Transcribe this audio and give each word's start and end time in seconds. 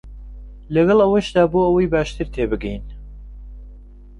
لەگەڵ 0.75 0.99
ئەوەشدا 1.03 1.43
بۆ 1.51 1.59
ئەوەی 1.65 1.91
باشتر 1.93 2.27
تێبگەین 2.35 2.83